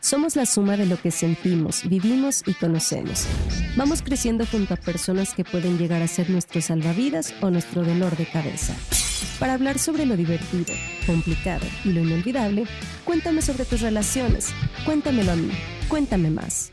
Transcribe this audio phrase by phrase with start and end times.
[0.00, 3.26] Somos la suma de lo que sentimos, vivimos y conocemos.
[3.76, 8.16] Vamos creciendo junto a personas que pueden llegar a ser nuestros salvavidas o nuestro dolor
[8.16, 8.74] de cabeza.
[9.40, 10.72] Para hablar sobre lo divertido,
[11.06, 12.64] complicado y lo inolvidable,
[13.04, 14.48] cuéntame sobre tus relaciones.
[14.84, 15.50] Cuéntamelo a mí.
[15.88, 16.72] Cuéntame más.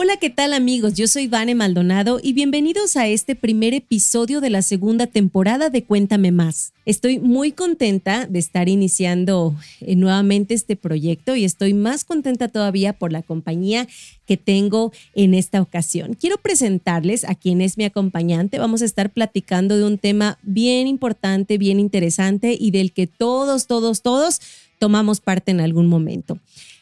[0.00, 0.94] Hola, ¿qué tal amigos?
[0.94, 5.82] Yo soy Vane Maldonado y bienvenidos a este primer episodio de la segunda temporada de
[5.82, 6.72] Cuéntame Más.
[6.86, 12.92] Estoy muy contenta de estar iniciando eh, nuevamente este proyecto y estoy más contenta todavía
[12.92, 13.88] por la compañía
[14.24, 16.14] que tengo en esta ocasión.
[16.14, 18.60] Quiero presentarles a quien es mi acompañante.
[18.60, 23.66] Vamos a estar platicando de un tema bien importante, bien interesante y del que todos,
[23.66, 24.40] todos, todos
[24.78, 26.38] tomamos parte en algún momento.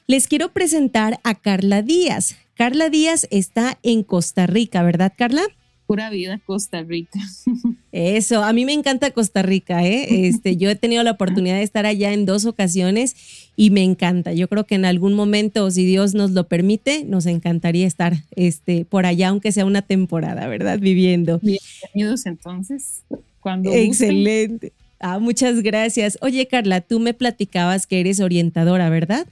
[0.06, 2.36] Les quiero presentar a Carla Díaz.
[2.56, 5.42] Carla Díaz está en Costa Rica, ¿verdad, Carla?
[5.86, 7.20] Pura vida Costa Rica.
[7.92, 10.26] Eso, a mí me encanta Costa Rica, ¿eh?
[10.26, 13.14] Este, yo he tenido la oportunidad de estar allá en dos ocasiones
[13.56, 14.32] y me encanta.
[14.32, 18.86] Yo creo que en algún momento, si Dios nos lo permite, nos encantaría estar este,
[18.86, 20.78] por allá, aunque sea una temporada, ¿verdad?
[20.78, 21.38] Viviendo.
[21.42, 23.02] Bienvenidos entonces.
[23.40, 24.72] Cuando Excelente.
[24.98, 26.16] Ah, muchas gracias.
[26.22, 29.26] Oye, Carla, tú me platicabas que eres orientadora, ¿verdad?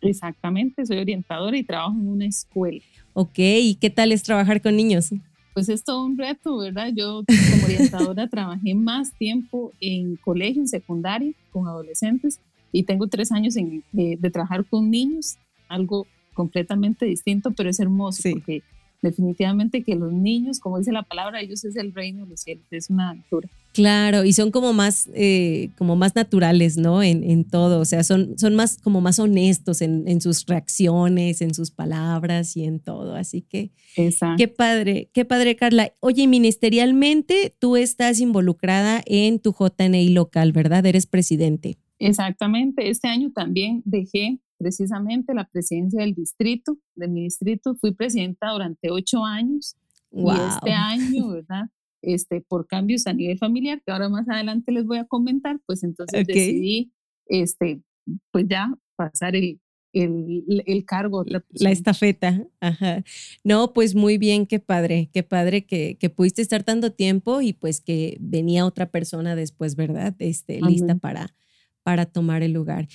[0.00, 2.80] Exactamente, soy orientadora y trabajo en una escuela.
[3.14, 5.10] Ok, ¿y qué tal es trabajar con niños?
[5.54, 6.90] Pues es todo un reto, ¿verdad?
[6.94, 12.38] Yo como orientadora trabajé más tiempo en colegio, en secundaria, con adolescentes
[12.70, 15.36] y tengo tres años en, de, de, trabajar con niños,
[15.68, 18.32] algo completamente distinto, pero es hermoso sí.
[18.34, 18.62] porque
[19.02, 22.64] definitivamente que los niños, como dice la palabra, ellos es el reino de los cielos,
[22.70, 23.48] es una altura.
[23.78, 27.00] Claro, y son como más, eh, como más naturales, ¿no?
[27.00, 31.40] En, en, todo, o sea, son, son más, como más honestos en, en, sus reacciones,
[31.42, 33.14] en sus palabras y en todo.
[33.14, 34.34] Así que, Exacto.
[34.36, 35.92] qué padre, qué padre, Carla.
[36.00, 40.84] Oye, ministerialmente tú estás involucrada en tu JNI local, ¿verdad?
[40.84, 41.78] Eres presidente.
[42.00, 47.76] Exactamente, este año también dejé precisamente la presidencia del distrito, de mi distrito.
[47.76, 49.76] Fui presidenta durante ocho años
[50.10, 50.34] wow.
[50.34, 51.70] y este año, ¿verdad?
[52.02, 55.82] Este, por cambios a nivel familiar, que ahora más adelante les voy a comentar, pues
[55.82, 56.34] entonces okay.
[56.34, 56.92] decidí,
[57.26, 57.82] este,
[58.30, 59.60] pues ya pasar el,
[59.92, 61.24] el, el cargo.
[61.24, 62.46] La, la, estafeta.
[62.60, 63.04] Ajá.
[63.44, 67.52] No, pues muy bien, qué padre, qué padre que, que, pudiste estar tanto tiempo y
[67.52, 70.14] pues que venía otra persona después, ¿verdad?
[70.18, 71.34] Este, lista para,
[71.82, 72.88] para tomar el lugar.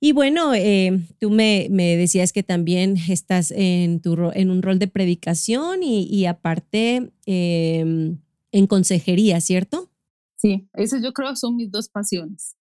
[0.00, 4.78] Y bueno, eh, tú me, me, decías que también estás en, tu, en un rol
[4.78, 8.14] de predicación y, y aparte eh,
[8.54, 9.90] en consejería, ¿cierto?
[10.38, 12.56] Sí, eso yo creo son mis dos pasiones,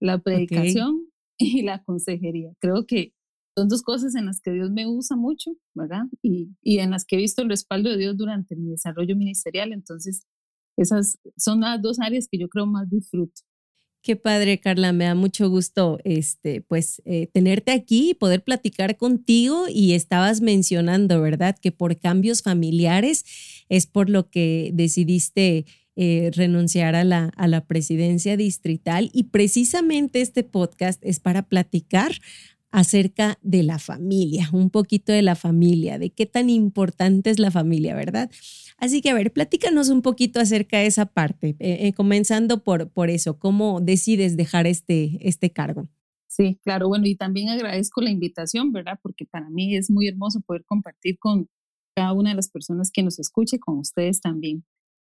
[0.00, 1.08] la predicación okay.
[1.60, 2.52] y la consejería.
[2.58, 3.14] Creo que
[3.56, 6.06] son dos cosas en las que Dios me usa mucho, ¿verdad?
[6.20, 9.72] Y, y en las que he visto el respaldo de Dios durante mi desarrollo ministerial.
[9.72, 10.26] Entonces,
[10.76, 13.42] esas son las dos áreas que yo creo más disfruto.
[14.06, 18.96] Qué padre, Carla, me da mucho gusto este, pues, eh, tenerte aquí y poder platicar
[18.96, 19.64] contigo.
[19.68, 23.24] Y estabas mencionando, ¿verdad?, que por cambios familiares
[23.68, 29.10] es por lo que decidiste eh, renunciar a la, a la presidencia distrital.
[29.12, 32.12] Y precisamente este podcast es para platicar
[32.70, 37.50] acerca de la familia, un poquito de la familia, de qué tan importante es la
[37.50, 38.30] familia, ¿verdad?
[38.78, 42.90] Así que, a ver, platícanos un poquito acerca de esa parte, eh, eh, comenzando por,
[42.90, 45.88] por eso, ¿cómo decides dejar este, este cargo?
[46.28, 48.98] Sí, claro, bueno, y también agradezco la invitación, ¿verdad?
[49.02, 51.48] Porque para mí es muy hermoso poder compartir con
[51.94, 54.64] cada una de las personas que nos escuche, con ustedes también.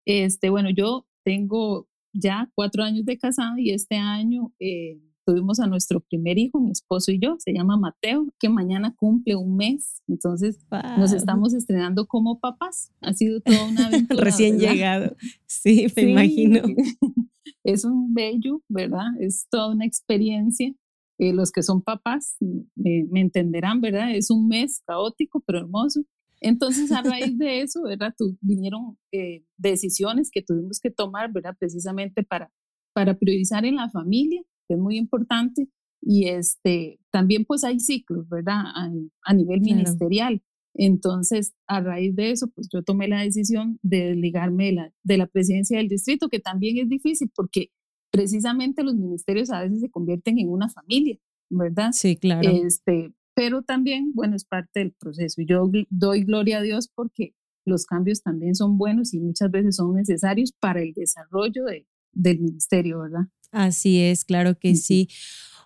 [0.05, 5.67] Este, bueno, yo tengo ya cuatro años de casada y este año eh, tuvimos a
[5.67, 10.03] nuestro primer hijo, mi esposo y yo, se llama Mateo, que mañana cumple un mes,
[10.09, 10.99] entonces wow.
[10.99, 12.93] nos estamos estrenando como papás.
[13.01, 14.25] Ha sido toda una aventura.
[14.25, 14.73] Recién ¿verdad?
[14.73, 16.11] llegado, sí, me sí.
[16.11, 16.62] imagino.
[17.62, 19.07] Es un bello, ¿verdad?
[19.21, 20.75] Es toda una experiencia.
[21.19, 22.37] Eh, los que son papás
[22.75, 24.15] me, me entenderán, ¿verdad?
[24.15, 26.05] Es un mes caótico, pero hermoso.
[26.45, 28.15] Entonces, a raíz de eso, ¿verdad?
[28.17, 31.56] Tu, vinieron eh, decisiones que tuvimos que tomar, ¿verdad?
[31.59, 32.53] Precisamente para,
[32.93, 35.69] para priorizar en la familia, que es muy importante.
[36.01, 38.63] Y este, también pues hay ciclos, ¿verdad?
[38.75, 38.91] A,
[39.23, 39.77] a nivel claro.
[39.77, 40.43] ministerial.
[40.75, 45.19] Entonces, a raíz de eso, pues yo tomé la decisión de desligarme de la, de
[45.19, 47.71] la presidencia del distrito, que también es difícil porque
[48.11, 51.19] precisamente los ministerios a veces se convierten en una familia,
[51.49, 51.93] ¿verdad?
[51.93, 52.49] Sí, claro.
[52.49, 55.41] Este, pero también, bueno, es parte del proceso.
[55.41, 57.35] Y yo doy gloria a Dios porque
[57.65, 62.41] los cambios también son buenos y muchas veces son necesarios para el desarrollo de, del
[62.41, 63.27] ministerio, ¿verdad?
[63.55, 65.09] Así es, claro que sí.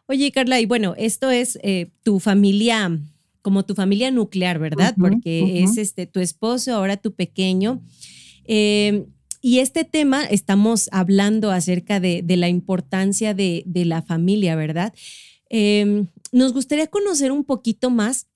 [0.06, 2.98] Oye, Carla, y bueno, esto es eh, tu familia,
[3.42, 4.94] como tu familia nuclear, ¿verdad?
[4.96, 5.64] Uh -huh, Porque uh -huh.
[5.64, 7.82] es este tu esposo, ahora tu pequeño.
[8.44, 9.06] Eh,
[9.40, 14.92] y este tema estamos hablando acerca de, de la importancia de, de, la familia, ¿verdad?
[15.48, 18.26] Eh, nos gustaría conocer un poquito más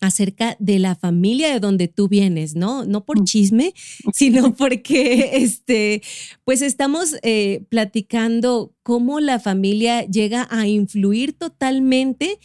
[0.00, 2.84] acerca de la familia de donde tú vienes, ¿no?
[2.84, 3.72] No por chisme,
[4.12, 6.02] sino porque, este,
[6.44, 12.38] pues estamos eh, platicando cómo la familia llega a influir totalmente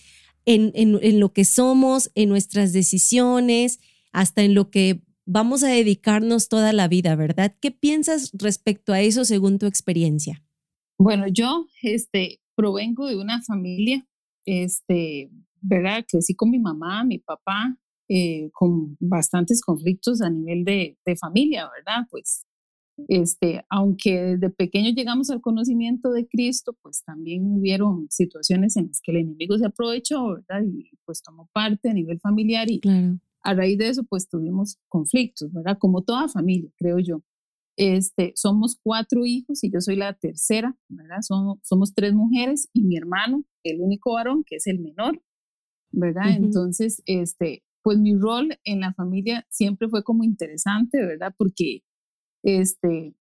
[0.45, 3.80] en, en, lo que somos, en nuestras decisiones,
[4.12, 7.56] hasta en lo que vamos a dedicarnos toda la vida, ¿verdad?
[7.62, 10.44] ¿Qué piensas respecto a eso según tu experiencia?
[10.97, 14.06] Bueno, yo, este, provengo de una familia,
[14.45, 15.30] este,
[15.61, 16.05] ¿verdad?
[16.07, 17.77] Crecí con mi mamá, mi papá,
[18.09, 22.07] eh, con bastantes conflictos a nivel de, de, familia, ¿verdad?
[22.09, 22.45] Pues,
[23.07, 28.99] este, aunque desde pequeño llegamos al conocimiento de Cristo, pues también hubieron situaciones en las
[29.01, 30.63] que el enemigo se aprovechó, ¿verdad?
[30.63, 32.81] Y pues tomó parte a nivel familiar y
[33.43, 35.77] a raíz de eso, pues tuvimos conflictos, ¿verdad?
[35.79, 37.23] Como toda familia, creo yo.
[37.77, 41.21] Este, somos cuatro hijos y yo soy la tercera, ¿verdad?
[41.21, 45.21] Somos, somos tres mujeres y mi hermano, el único varón, que es el menor,
[45.91, 46.29] ¿verdad?
[46.29, 51.33] Entonces, este, pues mi rol en la familia siempre fue como interesante, ¿verdad?
[51.38, 51.83] Porque,
[52.43, 53.15] este,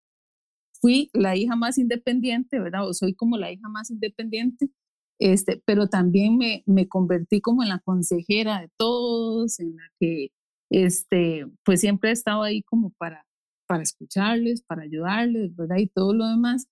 [0.81, 2.89] fui la hija más independiente, ¿verdad?
[2.89, 4.71] O soy como la hija más independiente,
[5.19, 10.29] este, pero también me, me convertí como en la consejera de todos, en la que,
[10.71, 13.27] este, pues siempre he estado ahí como para,
[13.67, 15.77] para escucharles, para ayudarles, ¿verdad?
[15.79, 16.69] Y todo lo demás.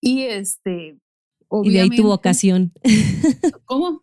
[0.00, 0.98] Y este,
[1.48, 1.70] obviamente.
[1.70, 2.72] Y de ahí tu vocación.
[3.64, 4.02] ¿Cómo?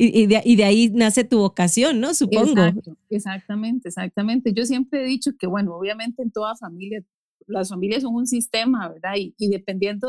[0.00, 2.14] Y, de, ahí nace tu vocación, ¿no?
[2.14, 2.62] Supongo.
[3.10, 4.52] exactamente, exactamente.
[4.54, 7.02] Yo siempre he dicho que, bueno, obviamente en toda familia,
[7.46, 9.14] las familias son un sistema, ¿verdad?
[9.16, 10.08] Y, dependiendo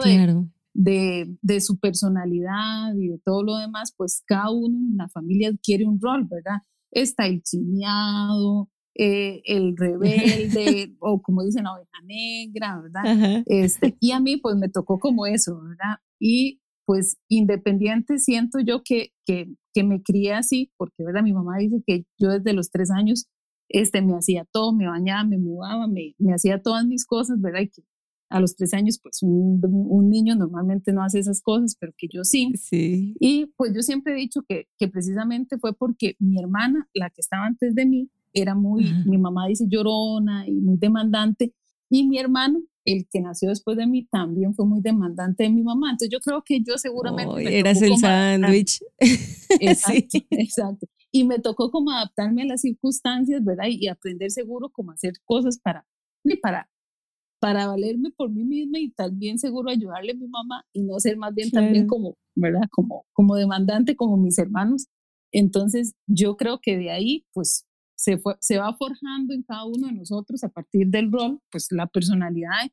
[0.74, 5.50] de, de, su personalidad y de todo lo demás, pues cada uno en la familia
[5.50, 6.62] adquiere un rol, ¿verdad?
[6.91, 13.44] Está el chiñado, eh, el rebelde, o como dicen, la oveja negra, ¿verdad?
[13.47, 15.97] Este, y a mí pues me tocó como eso, ¿verdad?
[16.19, 21.24] Y pues independiente siento yo que, que, que me crié así, porque ¿verdad?
[21.24, 23.30] mi mamá dice que yo desde los tres años
[23.70, 27.62] este, me hacía todo, me bañaba, me mudaba, me, me hacía todas mis cosas, ¿verdad?
[27.62, 27.84] Y que
[28.30, 32.08] a los tres años, pues un, un, niño normalmente no hace esas cosas, pero que
[32.12, 32.52] yo sí.
[32.56, 33.16] sí.
[33.22, 37.22] Y pues yo siempre he dicho que, que precisamente fue porque mi hermana, la que
[37.22, 41.54] estaba antes de mí, era muy, mi mamá dice llorona y muy demandante,
[41.90, 42.60] y mi hermano
[42.94, 45.91] el que nació después de mí también fue muy demandante de mi mamá.
[45.91, 47.31] Entonces yo creo que yo seguramente...
[47.31, 48.80] Oh, eras el sándwich.
[49.59, 50.88] Exacto, exacto.
[51.12, 53.65] Y me tocó como adaptarme a las circunstancias, ¿verdad?
[53.68, 55.88] Y, aprender seguro cómo hacer cosas para,
[56.41, 56.69] para,
[57.39, 61.18] para valerme por mí misma y también seguro ayudarle a mi mamá y no ser
[61.18, 62.68] más bien también como, ¿verdad?
[62.69, 64.88] Como, como demandante como mis hermanos.
[65.31, 67.65] Entonces yo creo que de ahí, pues
[68.00, 71.68] se, fue, se va forjando en cada uno de nosotros a partir del rol, pues
[71.71, 72.69] la personalidad.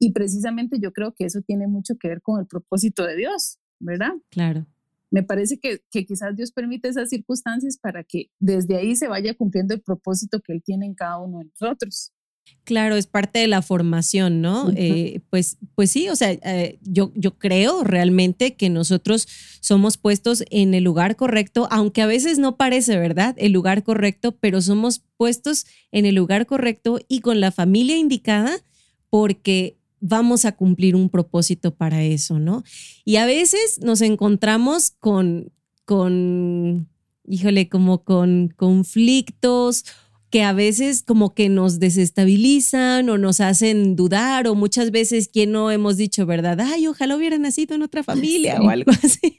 [0.00, 3.58] Y precisamente yo creo que eso tiene mucho que ver con el propósito de Dios,
[3.78, 4.14] ¿verdad?
[4.30, 4.66] Claro.
[5.10, 9.34] Me parece que, que quizás Dios permite esas circunstancias para que desde ahí se vaya
[9.34, 12.12] cumpliendo el propósito que Él tiene en cada uno de nosotros.
[12.64, 14.70] Claro, es parte de la formación, ¿no?
[14.74, 19.28] Eh, pues, pues sí, o sea, eh, yo, yo creo realmente que nosotros
[19.60, 23.34] somos puestos en el lugar correcto, aunque a veces no parece, ¿verdad?
[23.38, 28.52] El lugar correcto, pero somos puestos en el lugar correcto y con la familia indicada
[29.10, 32.64] porque vamos a cumplir un propósito para eso, ¿no?
[33.04, 35.52] Y a veces nos encontramos con,
[35.84, 36.88] con,
[37.24, 39.84] híjole, como con conflictos
[40.30, 45.50] que a veces como que nos desestabilizan o nos hacen dudar o muchas veces quien
[45.50, 46.60] no hemos dicho, ¿verdad?
[46.60, 49.36] Ay, ojalá hubiera nacido en otra familia o algo así.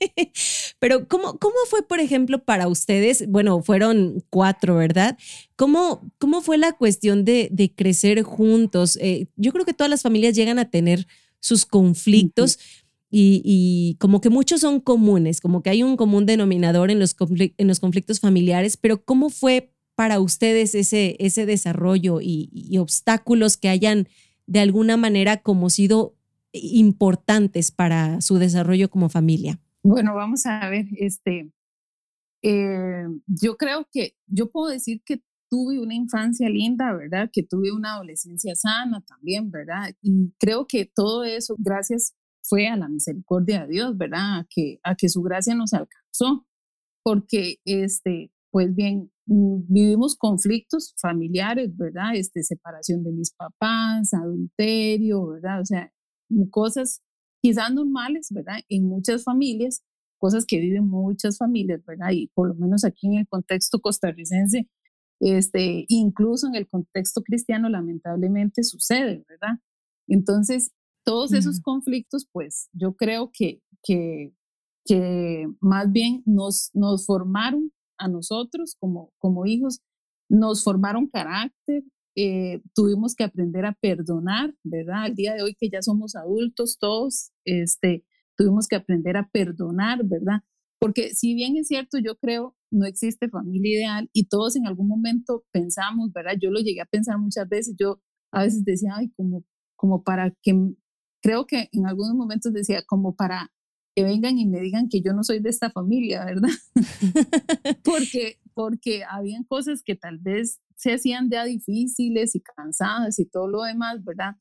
[0.79, 3.25] Pero ¿cómo, ¿cómo fue, por ejemplo, para ustedes?
[3.29, 5.17] Bueno, fueron cuatro, ¿verdad?
[5.55, 8.97] ¿Cómo, cómo fue la cuestión de, de crecer juntos?
[9.01, 11.07] Eh, yo creo que todas las familias llegan a tener
[11.39, 12.59] sus conflictos.
[13.13, 17.13] Y, y, como que muchos son comunes, como que hay un común denominador en los,
[17.19, 19.70] en los conflictos familiares, pero ¿cómo fue
[20.01, 24.07] para ustedes ese, ese desarrollo y, obstáculos que hayan
[24.47, 26.15] de alguna manera como sido
[26.53, 29.59] importantes para su desarrollo como familia?
[29.83, 31.51] Bueno, vamos a ver, este,
[32.41, 37.29] eh, yo creo que yo puedo decir que tuve una infancia linda, ¿verdad?
[37.31, 39.93] Que tuve una adolescencia sana también, ¿verdad?
[40.01, 44.39] Y creo que todo eso, gracias, fue a la misericordia de Dios, ¿verdad?
[44.39, 46.47] A que, a que su gracia nos alcanzó,
[47.03, 52.15] porque, este, pues bien, vivimos conflictos familiares, ¿verdad?
[52.15, 55.61] Este, separación de mis papás, adulterio, ¿verdad?
[55.61, 55.91] O sea,
[56.49, 57.01] cosas
[57.41, 58.57] quizás normales, ¿verdad?
[58.67, 59.83] En muchas familias,
[60.17, 62.11] cosas que viven muchas familias, ¿verdad?
[62.11, 64.69] Y por lo menos aquí en el contexto costarricense,
[65.21, 69.59] este, incluso en el contexto cristiano, lamentablemente sucede, ¿verdad?
[70.07, 70.71] Entonces,
[71.05, 74.33] todos esos conflictos, pues yo creo que, que,
[74.85, 77.71] que más bien nos, nos formaron
[78.01, 79.79] a nosotros como, como hijos,
[80.29, 81.83] nos formaron carácter,
[82.15, 85.03] eh, tuvimos que aprender a perdonar, ¿verdad?
[85.03, 88.05] Al día de hoy que ya somos adultos todos, este,
[88.37, 90.41] tuvimos que aprender a perdonar, ¿verdad?
[90.79, 94.87] Porque si bien es cierto, yo creo, no existe familia ideal y todos en algún
[94.87, 96.33] momento pensamos, ¿verdad?
[96.41, 99.43] Yo lo llegué a pensar muchas veces, yo a veces decía, ay, como,
[99.75, 100.53] como para que,
[101.21, 103.51] creo que en algunos momentos decía, como para
[103.95, 106.49] que vengan y me digan que yo no soy de esta familia, ¿verdad?
[107.83, 113.47] porque, porque habían cosas que tal vez se hacían ya difíciles y cansadas y todo
[113.47, 114.35] lo demás, ¿verdad?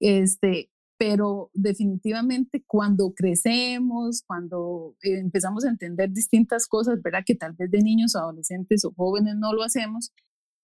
[0.00, 7.22] Este, pero definitivamente cuando crecemos, cuando empezamos a entender distintas cosas, ¿verdad?
[7.24, 10.12] Que tal vez de niños, adolescentes o jóvenes no lo hacemos,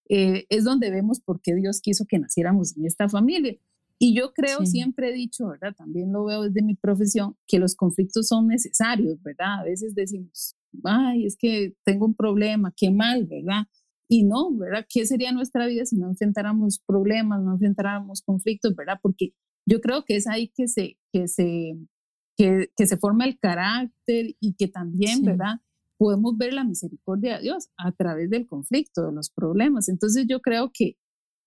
[0.09, 3.57] eh, es donde vemos por qué Dios quiso que naciéramos en esta familia.
[3.99, 5.75] Y yo creo, siempre he dicho, ¿verdad?
[5.75, 9.61] También lo veo desde mi profesión, que los conflictos son necesarios, ¿verdad?
[9.61, 13.67] A veces decimos, ay, es que tengo un problema, qué mal, ¿verdad?
[14.09, 14.87] Y no, ¿verdad?
[14.89, 18.99] ¿Qué sería nuestra vida si no enfrentáramos problemas, no enfrentáramos conflictos, ¿verdad?
[19.03, 19.33] Porque
[19.67, 21.77] yo creo que es ahí que se, que se,
[22.37, 25.61] que, que se forma el carácter y que también, ¿verdad?
[25.97, 29.89] Podemos ver la misericordia de Dios a través del conflicto, de los problemas.
[29.89, 30.99] Entonces yo creo que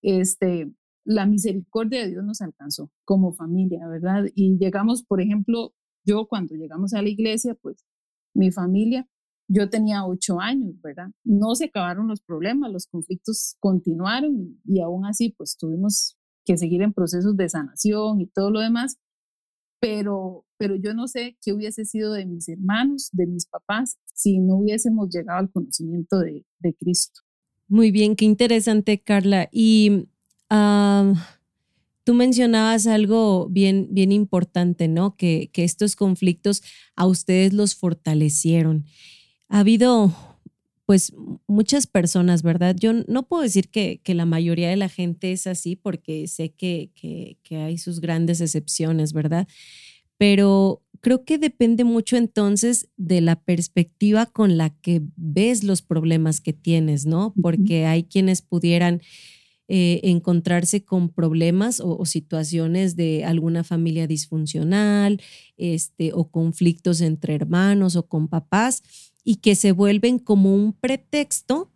[0.02, 0.74] este,
[1.06, 4.26] la misericordia de Dios nos alcanzó como familia, ¿verdad?
[4.36, 5.74] Y llegamos, por ejemplo,
[6.06, 7.86] yo cuando llegamos a la iglesia, pues
[8.34, 9.08] mi familia,
[9.48, 11.10] yo tenía ocho años, ¿verdad?
[11.24, 16.58] No se acabaron los problemas, los conflictos continuaron y, y aún así, pues tuvimos que
[16.58, 18.98] seguir en procesos de sanación y todo lo demás,
[19.80, 24.40] pero, pero yo no sé qué hubiese sido de mis hermanos, de mis papás, si
[24.40, 27.22] no hubiésemos llegado al conocimiento de, de Cristo.
[27.68, 29.48] Muy bien, qué interesante, Carla.
[29.52, 30.10] Y
[30.50, 35.16] tú mencionabas algo bien, bien importante, ¿no?
[35.16, 36.64] Que, que estos conflictos
[36.96, 38.86] a ustedes los fortalecieron.
[39.48, 40.14] Ha habido
[40.90, 41.14] pues
[41.46, 42.76] muchas personas, ¿verdad?
[42.76, 46.90] Yo no puedo decir que, la mayoría de la gente es así porque sé que,
[46.96, 49.48] que, hay sus grandes excepciones, ¿verdad?
[50.18, 56.42] Pero creo que depende mucho entonces de la perspectiva con la que ves los problemas
[56.42, 57.36] que tienes, ¿no?
[57.40, 59.04] Porque hay quienes pudieran
[59.72, 65.22] eh, encontrarse con problemas o, situaciones de alguna familia disfuncional,
[65.58, 68.82] este, o conflictos entre hermanos o con papás
[69.24, 71.70] y que se vuelven como un pretexto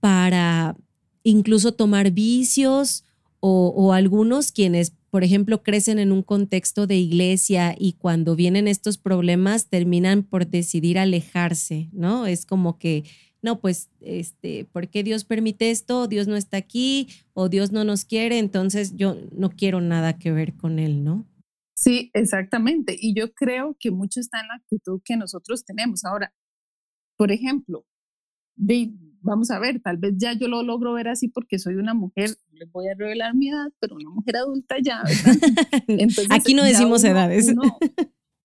[0.00, 0.76] para
[1.22, 3.04] incluso tomar vicios
[3.38, 8.98] o, algunos quienes, por ejemplo, crecen en un contexto de iglesia y cuando vienen estos
[8.98, 12.26] problemas terminan por decidir alejarse, ¿no?
[12.26, 13.04] Es como que,
[13.42, 16.06] no, pues, este, ¿por qué Dios permite esto?
[16.06, 20.30] Dios no está aquí o Dios no nos quiere, entonces yo no quiero nada que
[20.30, 21.26] ver con él, ¿no?
[21.74, 22.96] Sí, exactamente.
[22.98, 26.04] Y yo creo que mucho está en la actitud que nosotros tenemos.
[26.04, 26.34] Ahora,
[27.16, 27.86] por ejemplo,
[29.22, 32.36] vamos a ver, tal vez ya yo lo logro ver así porque soy una mujer,
[32.52, 35.02] les voy a revelar mi edad, pero una mujer adulta ya,
[36.30, 37.54] Aquí no decimos edades.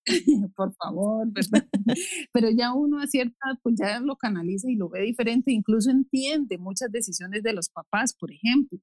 [0.56, 1.68] por favor, ¿verdad?
[2.34, 6.58] Pero ya uno a cierta pues ya lo canaliza y lo ve diferente, incluso entiende
[6.58, 8.80] muchas decisiones de los papás, por ejemplo,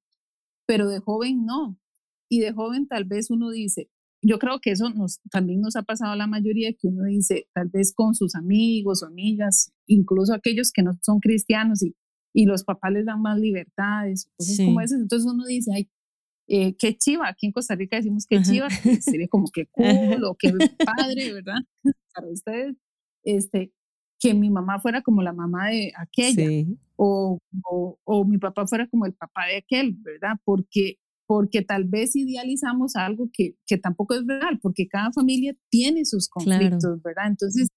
[0.67, 1.79] pero de joven no.
[2.31, 3.91] Y de joven tal vez uno dice,
[4.23, 7.49] yo creo que eso nos, también nos ha pasado a la mayoría, que uno dice,
[7.53, 11.95] tal vez con sus amigos o amigas, incluso aquellos que no son cristianos y,
[12.33, 15.01] y los papás les dan más libertades, cosas como esas.
[15.01, 15.91] Entonces uno dice, ay,
[16.55, 18.69] eh, qué chiva, aquí en Costa Rica decimos que chiva,
[19.01, 20.53] sería como que cool o que
[20.85, 21.61] padre, ¿verdad?
[22.15, 22.77] Para ustedes,
[23.25, 23.73] este,
[24.21, 26.47] que mi mamá fuera como la mamá de aquella,
[26.97, 30.37] o, o, o, mi papá fuera como el papá de aquel, ¿verdad?
[30.45, 36.05] Porque porque tal vez idealizamos algo que, que tampoco es real, porque cada familia tiene
[36.05, 37.29] sus conflictos, ¿verdad?
[37.29, 37.69] Entonces,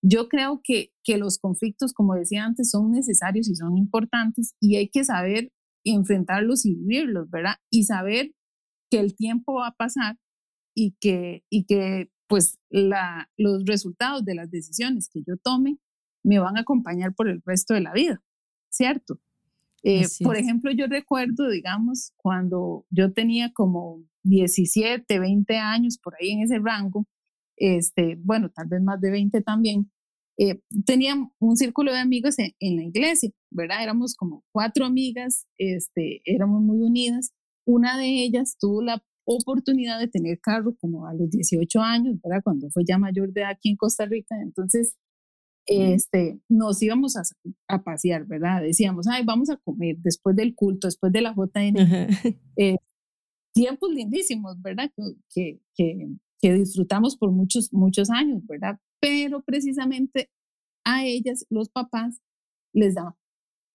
[0.00, 4.76] yo creo que, que los conflictos, como decía antes, son necesarios y son importantes y
[4.76, 5.50] hay que saber
[5.84, 7.56] enfrentarlos y vivirlos, ¿verdad?
[7.70, 8.32] Y saber
[8.90, 10.18] que el tiempo va a pasar
[10.74, 15.78] y que, y que pues la, los resultados de las decisiones que yo tome
[16.24, 18.22] me van a acompañar por el resto de la vida,
[18.70, 19.20] ¿cierto?
[19.82, 26.30] Eh, por ejemplo, yo recuerdo, digamos, cuando yo tenía como 17, 20 años, por ahí
[26.30, 27.06] en ese rango,
[27.56, 29.90] este, bueno, tal vez más de 20 también,
[30.38, 33.82] eh, tenía un círculo de amigos en, la iglesia, ¿verdad?
[33.82, 37.32] Éramos como cuatro amigas, este, éramos muy unidas.
[37.66, 42.42] Una de ellas tuvo la oportunidad de tener carro como a los 18 años, ¿verdad?
[42.42, 44.34] Cuando fue ya mayor de edad aquí en Costa Rica.
[44.42, 44.96] Entonces,
[45.66, 47.22] este, nos íbamos a,
[47.68, 48.62] a, pasear, ¿verdad?
[48.62, 51.76] Decíamos, ay, vamos a comer después del culto, después de la JN.
[52.56, 52.76] Eh,
[53.54, 54.90] tiempos lindísimos, ¿verdad?
[55.34, 56.08] Que, que,
[56.40, 58.78] que, disfrutamos por muchos, muchos años, ¿verdad?
[59.02, 60.30] Pero precisamente
[60.84, 62.22] a ellas, los papás,
[62.72, 63.14] les daban,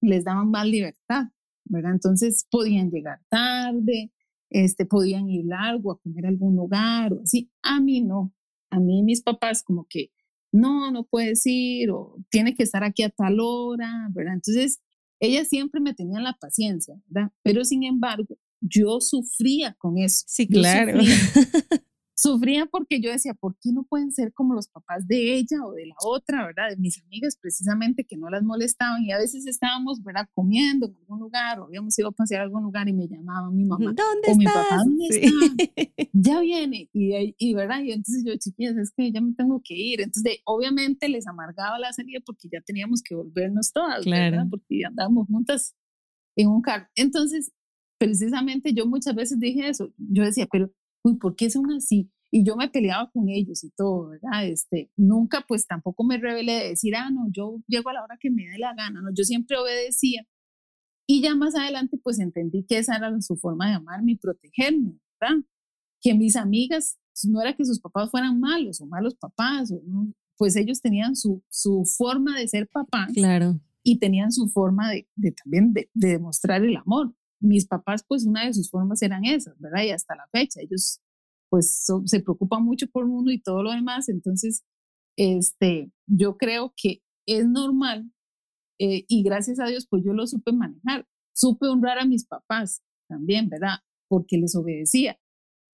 [0.01, 1.25] les daban más libertad,
[1.65, 1.91] ¿verdad?
[1.91, 4.13] Entonces podían llegar tarde,
[4.50, 7.51] este, podían ir largo a comer a algún lugar o así.
[7.62, 8.34] A mí no.
[8.69, 10.12] A mí mis papás como que,
[10.53, 14.36] no, no puedes ir o tiene que estar aquí a tal hora, ¿verdad?
[14.36, 14.81] Entonces,
[15.19, 17.34] ellas siempre me tenían la paciencia, ¿verdad?
[17.43, 20.24] Pero sin embargo, yo sufría con eso.
[20.25, 21.01] Sí, claro.
[21.03, 21.84] Sufría
[22.71, 25.86] porque yo decía, ¿por qué no pueden ser como los papás de ella o de
[25.86, 26.69] la otra, verdad?
[26.69, 30.27] De mis amigas precisamente que no las molestaban y a veces estábamos, ¿verdad?
[30.33, 33.55] Comiendo en algún lugar o habíamos ido a pasear a algún lugar y me llamaban
[33.55, 33.86] mi mamá.
[33.86, 36.07] ¿Dónde o mi papá, ¿dónde está?
[36.13, 36.89] Ya viene.
[36.93, 37.81] Y, y, ¿verdad?
[37.83, 40.01] Y entonces yo, chiquillas, es que ya me tengo que ir.
[40.01, 44.31] Entonces, obviamente les amargaba la salida porque ya teníamos que volvernos todas, claro.
[44.31, 44.47] ¿verdad?
[44.50, 45.75] Porque andábamos juntas
[46.36, 46.88] en un carro.
[46.95, 47.51] Entonces,
[48.00, 49.93] precisamente yo muchas veces dije eso.
[49.97, 50.71] Yo decía, pero
[51.07, 52.11] uy, ¿por qué son así?
[52.29, 54.45] Y yo me peleaba con ellos y todo, ¿verdad?
[54.45, 58.17] Este, nunca, pues tampoco me rebelé de decir, ah, no, yo llego a la hora
[58.19, 60.27] que me dé la gana, no, yo siempre obedecía.
[61.09, 64.99] Y ya más adelante, pues entendí que esa era su forma de amarme y protegerme,
[65.21, 65.37] ¿verdad?
[66.01, 69.81] Que mis amigas, no era que sus papás fueran malos o malos papás, o
[70.37, 73.13] pues ellos tenían su, su forma de ser papás.
[73.13, 73.61] Claro.
[73.83, 78.25] Y tenían su forma de, de también de, de demostrar el amor mis papás, pues
[78.25, 79.84] una de sus formas eran esas, ¿verdad?
[79.84, 81.01] Y hasta la fecha, ellos
[81.50, 84.10] pues se preocupan mucho por uno y todo lo demás.
[84.10, 84.65] Entonces,
[85.17, 88.12] este, yo creo que es normal
[88.79, 91.08] eh, y gracias a Dios, pues yo lo supe manejar.
[91.34, 93.79] Supe honrar a mis papás también, ¿verdad?
[94.08, 95.20] Porque les obedecía,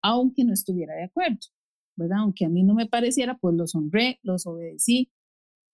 [0.02, 1.40] aunque no estuviera de acuerdo,
[1.96, 2.20] ¿verdad?
[2.20, 5.12] Aunque a mí no me pareciera, pues los honré, los obedecí.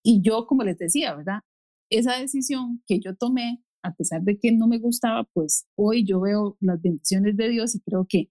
[0.04, 1.42] Y yo, como les decía, ¿verdad?
[1.90, 6.20] Esa decisión que yo tomé a pesar de que no me gustaba, pues hoy yo
[6.20, 8.30] veo las bendiciones de Dios y creo que,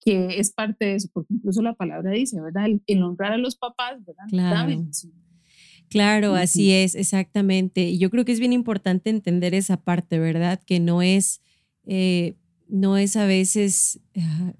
[0.00, 2.66] que es parte de eso, porque incluso la palabra dice, ¿verdad?
[2.86, 4.24] El, honrar a los papás, ¿verdad?
[4.28, 4.86] Claro.
[5.88, 7.82] Claro, así es, exactamente.
[7.82, 10.60] Y yo creo que es bien importante entender esa parte, ¿verdad?
[10.66, 11.40] Que no es,
[11.86, 12.36] eh,
[12.68, 14.52] no es a veces, ah,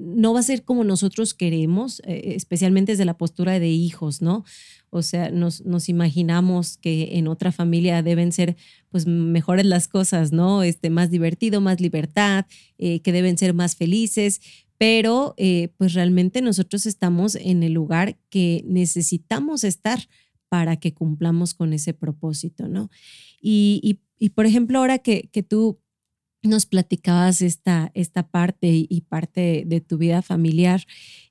[0.00, 4.44] no va a ser como nosotros queremos, eh, especialmente desde la postura de hijos, ¿no?
[4.88, 8.56] O sea, nos, nos, imaginamos que en otra familia deben ser
[8.88, 10.62] pues mejores las cosas, ¿no?
[10.62, 12.46] Este, más divertido, más libertad,
[12.78, 14.40] eh, que deben ser más felices,
[14.78, 20.08] pero eh, pues realmente nosotros estamos en el lugar que necesitamos estar
[20.48, 22.90] para que cumplamos con ese propósito, ¿no?
[23.40, 25.78] Y, y, por ejemplo, ahora que, que tú
[26.42, 30.84] nos platicabas esta, esta parte y parte de tu vida familiar,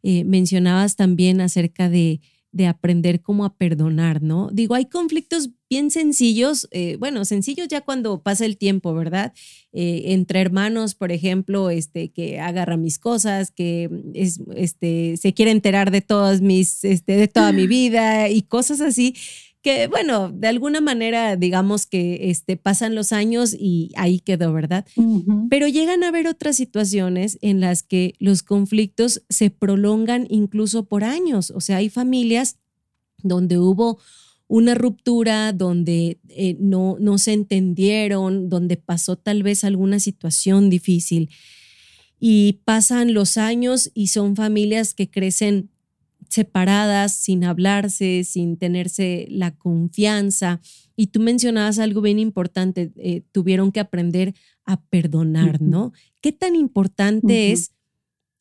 [0.04, 4.50] eh, mencionabas también acerca de de aprender cómo a perdonar, ¿no?
[4.52, 9.34] Digo, hay conflictos bien sencillos, eh, bueno, sencillos ya cuando pasa el tiempo, ¿verdad?
[9.72, 15.52] Eh, entre hermanos, por ejemplo, este, que agarra mis cosas, que es, este, se quiere
[15.52, 19.16] enterar de todas mis, este, de toda mi vida y cosas así
[19.62, 24.86] que bueno, de alguna manera digamos que este, pasan los años y ahí quedó, ¿verdad?
[25.50, 31.04] Pero llegan a haber otras situaciones en las que los conflictos se prolongan incluso por
[31.04, 31.52] años.
[31.52, 32.58] O sea, hay familias
[33.22, 34.00] donde hubo
[34.48, 41.30] una ruptura, donde eh, no, no se entendieron, donde pasó tal vez alguna situación difícil.
[42.20, 45.70] Y pasan los años y son familias que crecen
[46.30, 50.62] separadas, sin hablarse, sin tenerse la confianza.
[50.96, 55.92] Y tú mencionabas algo bien importante, eh, tuvieron que aprender a perdonar, ¿no?
[56.22, 57.74] ¿Qué tan importante es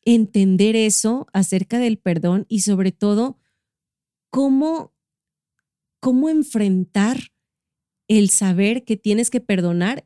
[0.05, 3.37] entender eso acerca del perdón y sobre todo
[4.29, 4.93] cómo,
[5.99, 7.17] cómo enfrentar
[8.07, 10.05] el saber que tienes que perdonar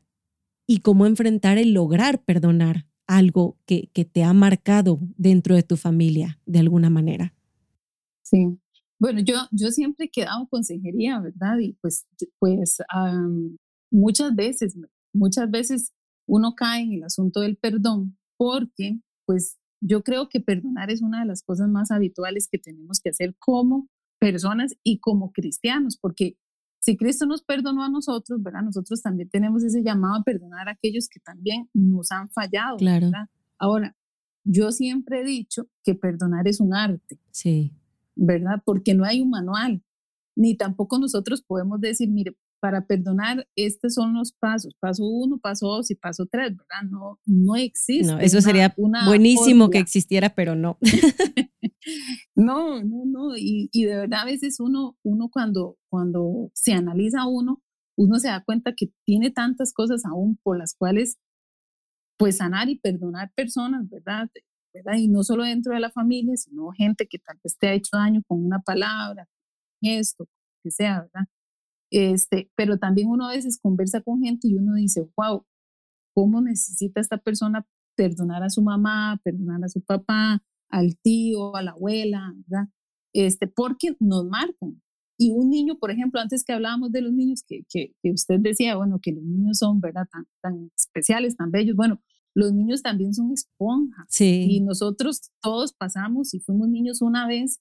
[0.66, 5.76] y cómo enfrentar el lograr perdonar algo que, que te ha marcado dentro de tu
[5.76, 7.33] familia de alguna manera?
[8.24, 8.58] Sí.
[8.98, 11.58] Bueno, yo, yo siempre he quedado consejería, ¿verdad?
[11.58, 12.06] Y pues,
[12.38, 12.78] pues
[13.90, 14.76] muchas veces,
[15.12, 15.92] muchas veces
[16.26, 21.20] uno cae en el asunto del perdón porque pues yo creo que perdonar es una
[21.20, 26.38] de las cosas más habituales que tenemos que hacer como personas y como cristianos, porque
[26.80, 28.62] si Cristo nos perdonó a nosotros, ¿verdad?
[28.62, 33.06] Nosotros también tenemos ese llamado a perdonar a aquellos que también nos han fallado, claro.
[33.06, 33.28] ¿verdad?
[33.58, 33.96] Ahora,
[34.44, 37.18] yo siempre he dicho que perdonar es un arte.
[37.30, 37.72] Sí.
[38.16, 38.62] ¿Verdad?
[38.64, 39.82] Porque no hay un manual,
[40.36, 45.66] ni tampoco nosotros podemos decir, mire, para perdonar, estos son los pasos, paso uno, paso
[45.66, 46.88] dos y paso tres, ¿verdad?
[46.90, 48.10] No, no existe.
[48.10, 48.74] No, eso sería
[49.04, 50.78] buenísimo que existiera, pero no.
[52.34, 57.26] no, no, no, y, y, de verdad a veces uno, uno cuando, cuando se analiza
[57.26, 57.62] uno,
[57.98, 61.18] uno se da cuenta que tiene tantas cosas aún por las cuales
[62.16, 64.30] pues sanar y perdonar personas, ¿verdad?
[64.96, 67.96] Y no solo dentro de la familia, sino gente que tal vez te ha hecho
[67.96, 69.28] daño con una palabra,
[69.80, 70.26] esto,
[70.62, 71.26] que sea, ¿verdad?
[71.90, 75.44] Este, pero también uno a veces conversa con gente y uno dice, wow,
[76.14, 81.62] ¿cómo necesita esta persona perdonar a su mamá, perdonar a su papá, al tío, a
[81.62, 82.68] la abuela, ¿verdad?
[83.12, 84.82] Este, porque nos marcan.
[85.16, 88.40] Y un niño, por ejemplo, antes que hablábamos de los niños, que, que, que usted
[88.40, 90.08] decía, bueno, que los niños son, ¿verdad?
[90.10, 91.76] Tan, tan especiales, tan bellos.
[91.76, 92.00] Bueno,
[92.34, 94.06] los niños también son esponjas.
[94.08, 94.46] Sí.
[94.50, 97.60] Y nosotros todos pasamos y fuimos niños una vez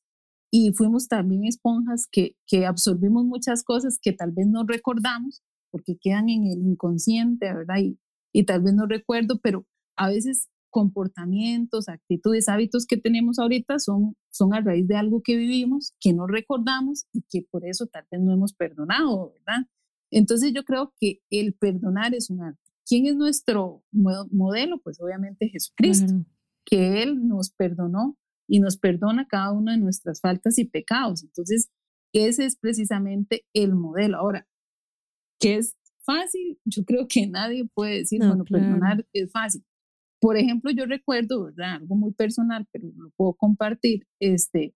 [0.51, 5.97] y fuimos también esponjas que, que absorbimos muchas cosas que tal vez no recordamos porque
[5.99, 7.77] quedan en el inconsciente, ¿verdad?
[7.79, 7.97] Y,
[8.31, 14.15] y tal vez no recuerdo, pero a veces comportamientos, actitudes, hábitos que tenemos ahorita son,
[14.31, 18.05] son a raíz de algo que vivimos, que no recordamos y que por eso tal
[18.11, 19.67] vez no hemos perdonado, ¿verdad?
[20.09, 22.62] Entonces yo creo que el perdonar es un arte.
[22.85, 24.79] ¿Quién es nuestro modelo?
[24.79, 26.25] Pues obviamente Jesucristo,
[26.65, 28.17] que Él nos perdonó
[28.47, 31.23] y nos perdona cada una de nuestras faltas y pecados.
[31.23, 31.69] Entonces,
[32.13, 34.17] ese es precisamente el modelo.
[34.17, 34.47] Ahora,
[35.39, 36.59] ¿qué es fácil?
[36.65, 39.63] Yo creo que nadie puede decir, bueno, perdonar es fácil.
[40.19, 41.75] Por ejemplo, yo recuerdo, ¿verdad?
[41.75, 44.73] Algo muy personal, pero lo puedo compartir, este,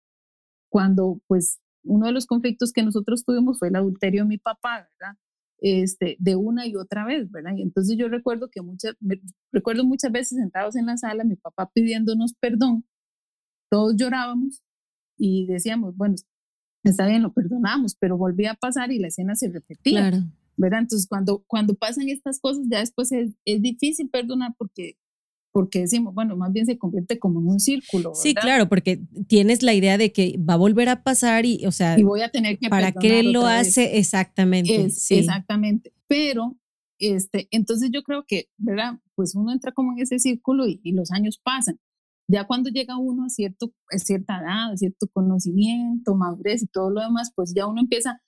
[0.70, 4.90] cuando pues uno de los conflictos que nosotros tuvimos fue el adulterio de mi papá,
[5.00, 5.18] ¿verdad?
[5.60, 7.54] Este, de una y otra vez, ¿verdad?
[7.58, 8.94] Y entonces yo recuerdo que muchas,
[9.52, 12.86] recuerdo muchas veces sentados en la sala, mi papá pidiéndonos perdón
[13.70, 14.62] todos llorábamos
[15.18, 16.16] y decíamos, bueno,
[16.84, 20.10] está bien, lo perdonamos, pero volvía a pasar y la escena se repetía.
[20.10, 20.26] Claro.
[20.58, 20.82] ¿verdad?
[20.82, 24.98] Entonces, cuando, cuando pasan estas cosas, ya después es, es difícil perdonar porque
[25.52, 28.14] porque decimos, bueno, más bien se convierte como en un círculo.
[28.14, 31.72] Sí, claro, porque tienes la idea de que va a volver a pasar y, o
[31.72, 34.90] sea, y voy a tener que ¿para qué lo hace exactamente?
[34.90, 35.16] sí.
[35.16, 36.58] Exactamente, pero
[37.00, 39.00] este, entonces yo creo que, ¿verdad?
[39.16, 41.80] Pues uno entra como en ese círculo y, y los años pasan.
[42.30, 46.90] Ya cuando llega uno a, cierto, a cierta edad, a cierto conocimiento, madurez y todo
[46.90, 48.22] lo demás, pues ya uno empieza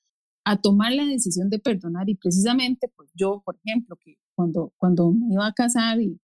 [0.46, 5.12] a tomar la decisión de perdonar y precisamente, pues yo, por ejemplo, que cuando, cuando
[5.12, 6.20] me iba a casar y,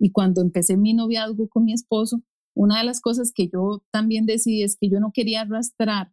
[0.00, 2.22] y cuando empecé mi noviazgo con mi esposo,
[2.56, 6.12] una de las cosas que yo también decidí es que yo no quería arrastrar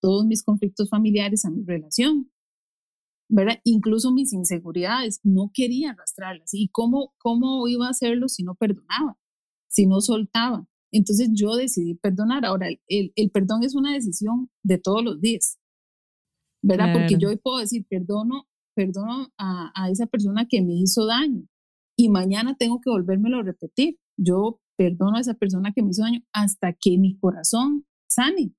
[0.00, 2.30] todos mis conflictos familiares a mi relación,
[3.28, 3.58] ¿verdad?
[3.64, 6.54] Incluso mis inseguridades, no quería arrastrarlas.
[6.54, 9.18] ¿Y cómo, cómo iba a hacerlo si no perdonaba?
[9.74, 10.66] si no soltaba.
[10.92, 12.44] Entonces yo decidí perdonar.
[12.44, 15.58] Ahora, el, el perdón es una decisión de todos los días,
[16.62, 16.92] ¿verdad?
[16.92, 21.48] Porque yo hoy puedo decir, perdono, perdono a, a, esa persona que me hizo daño
[21.96, 23.98] y mañana tengo que volvérmelo a repetir.
[24.16, 28.52] Yo perdono a esa persona que me hizo daño hasta que mi corazón sane,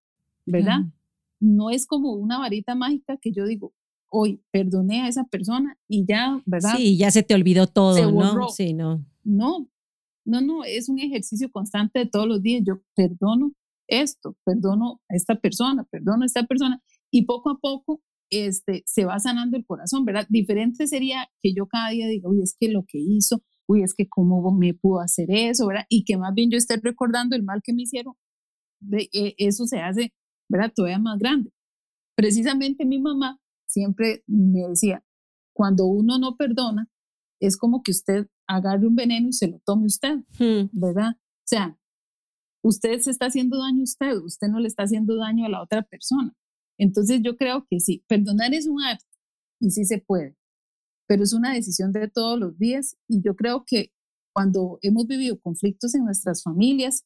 [0.46, 0.82] ¿verdad?
[1.40, 3.74] No es como una varita mágica que yo digo,
[4.10, 6.76] hoy perdoné a esa persona y ya, ¿verdad?
[6.78, 8.50] Sí, ya se te olvidó todo, ¿no?
[8.50, 9.06] Sí, no.
[9.24, 9.70] No,
[10.26, 12.64] no, no, es un ejercicio constante de todos los días.
[12.66, 13.54] Yo perdono
[13.88, 19.06] esto, perdono a esta persona, perdono a esta persona y poco a poco este, se
[19.06, 20.26] va sanando el corazón, ¿verdad?
[20.30, 23.94] Diferente sería que yo cada día diga, uy, es que lo que hizo, uy, es
[23.94, 25.86] que cómo me pudo hacer eso, ¿verdad?
[25.90, 28.16] Y que más bien yo esté recordando el mal que me hicieron,
[28.80, 30.14] de, e, eso se hace,
[30.50, 30.72] ¿verdad?
[30.76, 31.52] Todavía más grande.
[32.16, 35.04] Precisamente mi mamá siempre me decía,
[35.54, 36.90] cuando uno no perdona,
[37.40, 40.70] es como que usted agarre un veneno y se lo tome usted, hmm.
[40.72, 41.14] ¿verdad?
[41.18, 41.78] O sea,
[42.64, 45.62] usted se está haciendo daño a usted, usted no le está haciendo daño a la
[45.62, 46.34] otra persona.
[46.78, 49.06] Entonces yo creo que sí, perdonar es un arte
[49.60, 50.36] y sí se puede,
[51.08, 53.92] pero es una decisión de todos los días y yo creo que
[54.34, 57.06] cuando hemos vivido conflictos en nuestras familias,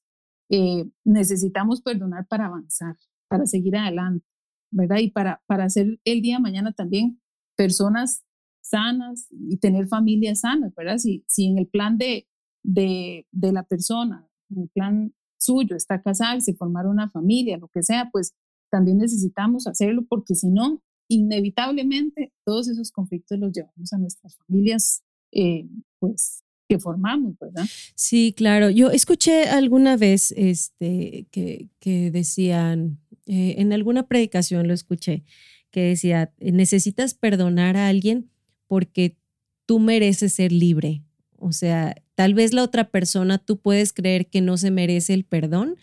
[0.49, 2.95] eh, necesitamos perdonar para avanzar,
[3.27, 4.25] para seguir adelante,
[4.71, 4.97] ¿verdad?
[4.97, 7.21] Y para, para hacer el día de mañana también
[7.55, 8.23] personas
[8.61, 10.97] sanas y tener familias sanas, ¿verdad?
[10.97, 12.27] Si, si en el plan de,
[12.63, 17.83] de, de la persona, en el plan suyo está casarse, formar una familia, lo que
[17.83, 18.33] sea, pues
[18.69, 25.03] también necesitamos hacerlo porque si no, inevitablemente todos esos conflictos los llevamos a nuestras familias,
[25.31, 25.67] eh,
[25.99, 27.65] pues que formamos, ¿verdad?
[27.95, 28.69] Sí, claro.
[28.69, 35.23] Yo escuché alguna vez este, que, que decían, eh, en alguna predicación lo escuché,
[35.71, 38.29] que decía, necesitas perdonar a alguien
[38.67, 39.17] porque
[39.65, 41.03] tú mereces ser libre.
[41.37, 45.25] O sea, tal vez la otra persona tú puedes creer que no se merece el
[45.25, 45.75] perdón,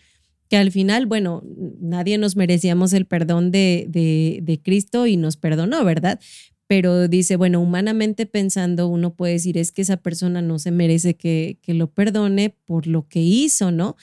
[0.49, 1.43] que al final, bueno,
[1.79, 6.19] nadie nos merecíamos el perdón de, de, Cristo y nos perdonó, ¿verdad?
[6.67, 11.15] Pero dice, bueno, humanamente pensando, uno puede decir, es que esa persona no se merece
[11.15, 13.95] que, que lo perdone por lo que hizo, ¿no?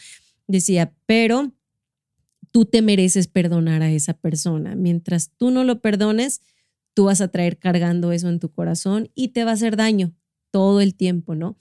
[0.47, 1.53] Decía, pero
[2.51, 4.77] tú te mereces perdonar a esa persona.
[4.77, 6.41] Mientras tú no lo perdones,
[6.95, 10.15] tú vas a traer cargando eso en tu corazón y te va a hacer daño
[10.51, 11.57] todo el tiempo, ¿no?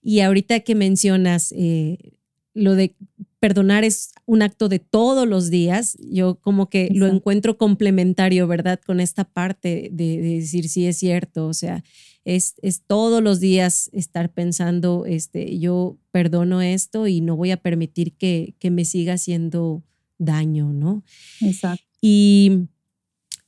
[0.00, 2.12] Y ahorita que mencionas eh,
[2.54, 2.94] lo de
[3.40, 5.96] perdonar es un acto de todos los días.
[6.00, 8.80] Yo como que lo encuentro complementario, ¿verdad?
[8.84, 11.84] Con esta parte de, decir si es cierto, o sea,
[12.24, 17.56] es, es, todos los días estar pensando, este, yo perdono esto y no voy a
[17.56, 19.82] permitir que, que me siga haciendo
[20.18, 21.04] daño, ¿no?
[21.40, 21.84] Exacto.
[22.00, 22.68] Y,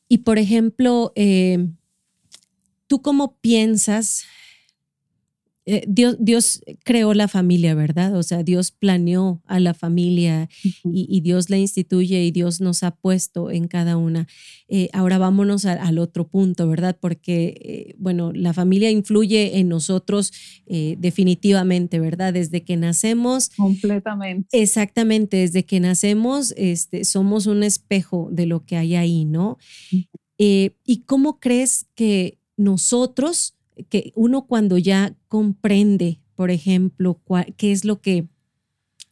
[0.09, 1.69] y por ejemplo, eh,
[2.87, 4.25] ¿tú cómo piensas
[5.73, 8.17] eh, Dios, Dios creó la familia, ¿verdad?
[8.17, 10.49] O sea, Dios planeó a la familia
[10.83, 14.27] y, Dios la instituye y Dios nos ha puesto en cada una.
[14.69, 16.99] Eh, ahora vámonos al otro punto, ¿verdad?
[17.01, 20.33] Porque, eh, bueno, la familia influye en nosotros
[20.67, 22.33] definitivamente, ¿verdad?
[22.33, 23.51] Desde que nacemos.
[23.51, 24.61] Completamente.
[24.61, 29.59] Exactamente, desde que nacemos este, somos un espejo de lo que hay ahí, ¿no?
[30.37, 33.55] ¿Y cómo crees que nosotros
[33.89, 37.21] que uno cuando ya comprende, por ejemplo,
[37.57, 38.29] qué es lo que,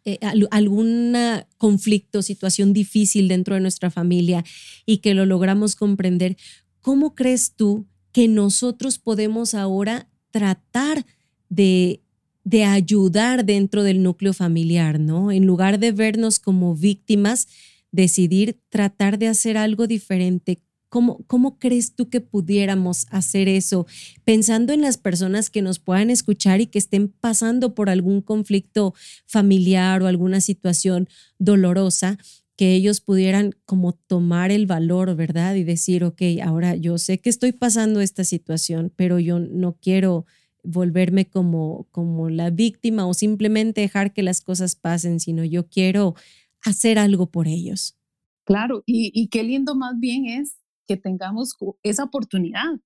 [0.05, 0.19] eh,
[0.51, 1.15] algún
[1.57, 4.45] conflicto, situación difícil dentro de nuestra familia
[4.87, 6.37] y que lo logramos comprender,
[6.81, 11.05] ¿cómo crees tú que nosotros podemos ahora tratar
[11.49, 12.03] de,
[12.45, 15.31] de ayudar dentro del núcleo familiar, ¿no?
[15.31, 17.49] En lugar de vernos como víctimas,
[17.93, 20.61] decidir tratar de hacer algo diferente.
[20.89, 23.87] ¿Cómo, ¿Cómo crees tú que pudiéramos hacer eso?
[24.25, 28.95] Pensando en las personas que nos puedan escuchar y que estén pasando por algún conflicto
[29.27, 32.19] familiar o alguna situación dolorosa,
[32.57, 35.55] que ellos pudieran como tomar el valor, ¿verdad?
[35.55, 40.27] Y decir, ok, ahora yo sé que estoy pasando esta situación, pero yo no quiero
[40.65, 46.15] volverme como, como la víctima o simplemente dejar que las cosas pasen, sino yo quiero
[46.63, 47.97] hacer algo por ellos.
[48.45, 50.57] Claro, y, y qué lindo más bien es
[50.89, 52.81] que tengamos esa oportunidad,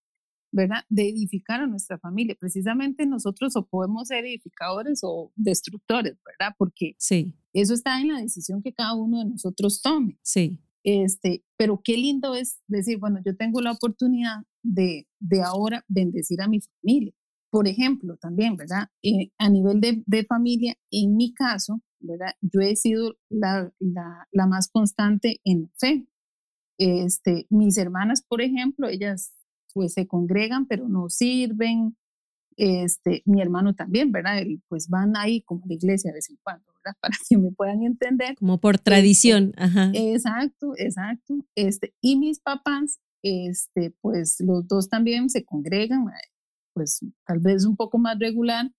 [0.51, 0.85] ¿verdad?
[0.91, 2.37] De edificar a nuestra familia.
[2.39, 6.55] Precisamente nosotros o podemos ser edificadores o destructores, ¿verdad?
[6.59, 7.35] Porque sí.
[7.53, 10.19] eso está en la decisión que cada uno de nosotros tome.
[10.23, 10.59] Sí.
[10.85, 16.43] Este, pero qué lindo es decir, bueno, yo tengo la oportunidad de, de ahora bendecir
[16.43, 17.15] a mi familia.
[17.51, 18.89] Por ejemplo, también, ¿verdad?
[19.03, 22.33] Eh, a nivel de, de, familia, en mi caso, ¿verdad?
[22.41, 26.07] Yo he sido la, la, la más constante en fe,
[26.79, 29.33] este, mis hermanas, por ejemplo, ellas
[29.75, 31.97] pues se congregan, pero no sirven.
[32.57, 34.43] Este, mi hermano también, ¿verdad?
[34.69, 36.97] pues van ahí como a la iglesia de vez en cuando, ¿verdad?
[37.01, 38.37] Para que me puedan entender.
[38.37, 39.91] Como por tradición, ajá.
[39.95, 41.47] Exacto, exacto.
[41.55, 46.05] Este, y mis papás, este, pues los dos también se congregan,
[46.75, 48.71] pues tal vez un poco más regular,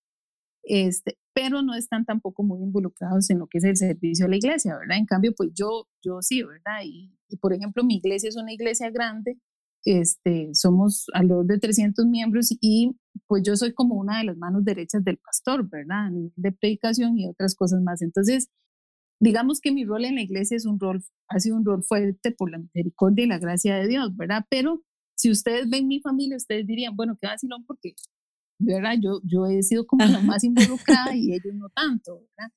[0.64, 4.38] este, pero no están tampoco muy involucrados en lo que es el servicio de la
[4.38, 4.98] iglesia, ¿verdad?
[4.98, 6.82] En cambio, pues yo, yo sí, ¿verdad?
[6.86, 9.38] Y, por ejemplo, mi iglesia es una iglesia grande,
[9.86, 12.96] este, somos alrededor de 300 miembros y
[13.28, 16.06] pues yo soy como una de las manos derechas del pastor, ¿verdad?
[16.06, 18.02] A nivel de predicación y otras cosas más.
[18.02, 18.50] Entonces,
[19.20, 22.32] digamos que mi rol en la iglesia es un rol, ha sido un rol fuerte
[22.32, 24.46] por la misericordia y la gracia de Dios, ¿verdad?
[24.50, 24.84] Pero
[25.16, 27.96] si ustedes ven mi familia, ustedes dirían, bueno, qué vacilón porque
[28.60, 28.96] ¿verdad?
[29.02, 32.52] Yo, yo he sido como la más involucrada y ellos no tanto, ¿verdad?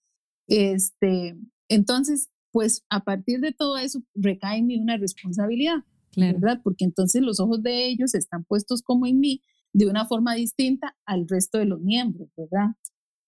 [0.48, 1.36] Este,
[1.68, 5.84] entonces, pues a partir de todo eso recae en mí una responsabilidad,
[6.16, 6.60] ¿verdad?
[6.62, 10.96] Porque entonces los ojos de ellos están puestos como en mí de una forma distinta
[11.04, 12.76] al resto de los miembros, ¿verdad?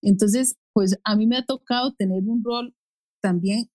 [0.00, 2.74] Entonces, pues a mí me ha tocado tener un rol
[3.20, 3.68] también,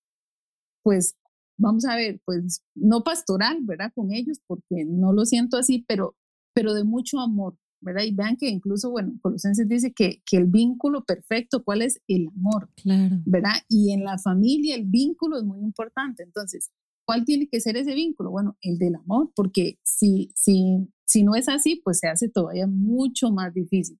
[0.81, 1.15] pues
[1.57, 3.91] vamos a ver, pues no pastoral, ¿verdad?
[3.93, 6.15] Con ellos, porque no lo siento así, pero,
[6.53, 8.03] pero de mucho amor, ¿verdad?
[8.03, 12.01] Y vean que incluso, bueno, Colosenses dice que, que el vínculo perfecto, ¿cuál es?
[12.07, 13.17] El amor, claro.
[13.25, 13.53] ¿verdad?
[13.69, 16.23] Y en la familia el vínculo es muy importante.
[16.23, 16.71] Entonces,
[17.05, 18.31] ¿cuál tiene que ser ese vínculo?
[18.31, 22.67] Bueno, el del amor, porque si, si, si no es así, pues se hace todavía
[22.67, 23.99] mucho más difícil.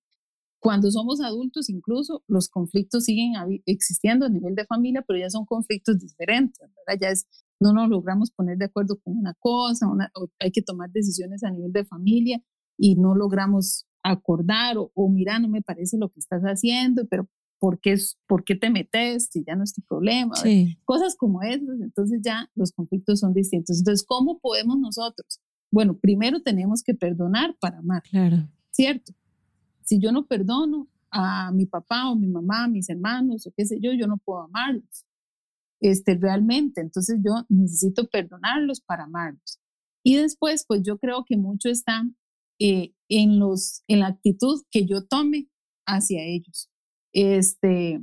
[0.60, 3.34] Cuando somos adultos, incluso los conflictos siguen
[3.66, 7.00] existiendo a nivel de familia, pero ya son conflictos diferentes, ¿verdad?
[7.02, 7.28] Ya es,
[7.60, 11.52] no nos logramos poner de acuerdo con una cosa, una, hay que tomar decisiones a
[11.52, 12.42] nivel de familia
[12.78, 17.28] y no logramos acordar o, mira, no me parece lo que estás haciendo, pero
[17.60, 17.96] ¿por qué,
[18.28, 20.36] por qué te metes si ya no es tu problema?
[20.84, 23.80] Cosas como esas, entonces ya los conflictos son distintos.
[23.80, 25.40] Entonces, ¿cómo podemos nosotros?
[25.72, 28.50] Bueno, primero tenemos que perdonar para amar, claro.
[28.72, 29.14] ¿cierto?
[29.84, 33.66] Si yo no perdono a mi papá o mi mamá, a mis hermanos o qué
[33.66, 35.06] sé yo, yo no puedo amarlos
[35.84, 36.82] este, realmente.
[36.82, 39.60] Entonces yo necesito perdonarlos para amarlos.
[40.04, 42.04] Y después, pues yo creo que mucho está
[42.64, 45.50] eh, en, los, en la actitud que yo tome
[45.86, 46.70] hacia ellos.
[47.14, 48.02] Este,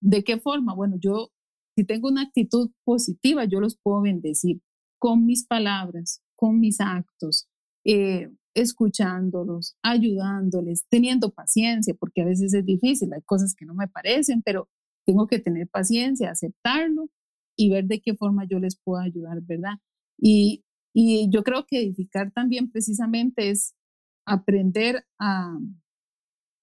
[0.00, 0.74] ¿De qué forma?
[0.74, 1.28] Bueno, yo,
[1.76, 4.62] si tengo una actitud positiva, yo los puedo bendecir
[4.98, 7.48] con mis palabras, con mis actos,
[7.84, 13.88] eh, escuchándolos, ayudándoles, teniendo paciencia, porque a veces es difícil, hay cosas que no me
[13.88, 14.68] parecen, pero,
[15.08, 17.08] tengo que tener paciencia, aceptarlo
[17.56, 19.78] y ver de qué forma yo les puedo ayudar, ¿verdad?
[20.18, 23.74] Y, y yo creo que edificar también precisamente es
[24.32, 25.58] aprender a,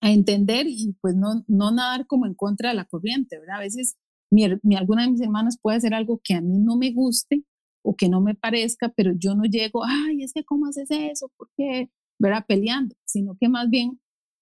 [0.02, 3.58] a entender y pues no, no nadar como en contra de la corriente, ¿verdad?
[3.58, 3.98] A veces
[4.32, 7.44] mi, mi, alguna de mis hermanas puede hacer algo que a mí no me guste
[7.84, 11.32] o que no me parezca, pero yo no llego, ay, es que ¿cómo haces eso?
[11.38, 11.92] ¿Por qué?
[12.20, 12.46] ¿Verdad?
[12.48, 14.00] Peleando, sino que más bien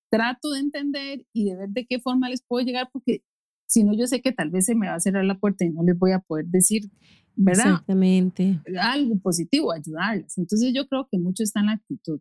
[0.09, 3.23] trato de entender y de ver de qué forma les puedo llegar, porque
[3.67, 5.69] si no, yo sé que tal vez se me va a cerrar la puerta y
[5.71, 6.91] no les voy a poder decir,
[7.35, 7.71] ¿verdad?
[7.71, 8.61] Exactamente.
[8.79, 10.37] Algo positivo, ayudarles.
[10.37, 12.19] Entonces yo creo que mucho está en la actitud.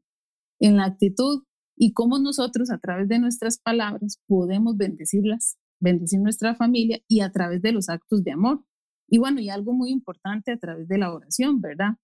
[0.62, 1.42] En la actitud
[1.76, 7.32] y cómo nosotros a través de nuestras palabras podemos bendecirlas, bendecir nuestra familia y a
[7.32, 8.64] través de los actos de amor.
[9.08, 11.96] Y bueno, y algo muy importante a través de la oración, ¿verdad?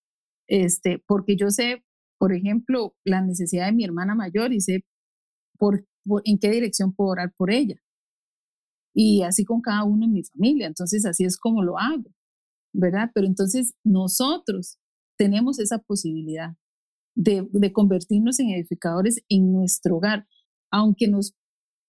[0.48, 1.84] Este, porque yo sé,
[2.18, 4.84] por ejemplo, la necesidad de mi hermana mayor y sé
[5.56, 5.86] por,
[6.24, 7.76] en qué dirección puedo orar por ella.
[8.92, 10.66] Y así con cada uno en mi familia.
[10.66, 12.10] Entonces, así es como lo hago,
[12.72, 13.12] ¿verdad?
[13.14, 14.80] Pero entonces nosotros
[15.16, 16.56] tenemos esa posibilidad
[17.18, 20.26] de, convertirnos en edificadores en nuestro hogar,
[20.70, 21.34] aunque nos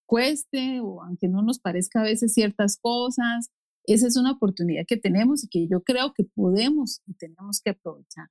[0.07, 3.51] cueste o aunque no nos parezca a veces ciertas cosas,
[3.85, 7.71] esa es una oportunidad que tenemos y que yo creo que podemos y tenemos que
[7.71, 8.27] aprovechar.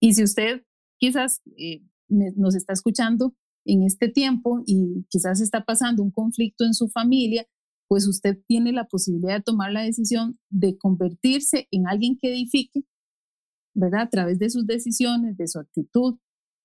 [0.00, 0.62] Y si usted
[0.98, 6.72] quizás eh, nos está escuchando en este tiempo y quizás está pasando un conflicto en
[6.72, 7.46] su familia,
[7.88, 12.84] pues usted tiene la posibilidad de tomar la decisión de convertirse en alguien que edifique,
[13.74, 14.02] ¿verdad?
[14.02, 16.18] A través de sus decisiones, de su actitud,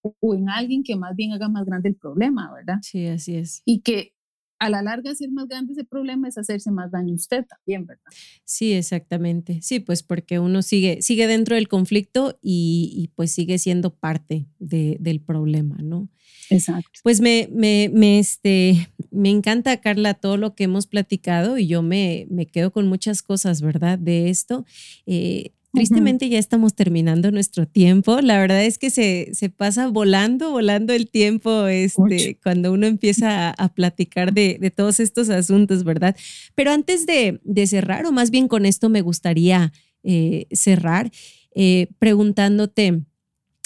[0.04, 2.80] o en alguien que más bien haga más grande el problema, ¿verdad?
[2.82, 3.62] Sí, así es.
[3.66, 4.14] Y que
[4.60, 8.12] a la larga hacer más grande ese problema es hacerse más daño usted también, ¿verdad?
[8.46, 9.62] Sí, exactamente.
[9.62, 15.20] Sí, pues porque uno sigue, sigue dentro del conflicto y, pues sigue siendo parte del
[15.20, 16.10] problema, ¿no?
[16.50, 17.00] Exacto.
[17.04, 21.82] Pues me, me, me, este, me encanta, Carla, todo lo que hemos platicado y yo
[21.82, 24.00] me, me quedo con muchas cosas, ¿verdad?
[24.00, 24.66] De esto.
[25.06, 28.22] Eh, Tristemente ya estamos terminando nuestro tiempo.
[28.22, 33.50] La verdad es que se, se pasa volando, volando el tiempo este, cuando uno empieza
[33.50, 36.16] a, platicar de, de, todos estos asuntos, ¿verdad?
[36.54, 41.12] Pero antes de, de, cerrar, o más bien con esto me gustaría eh, cerrar
[41.56, 43.02] eh, preguntándote,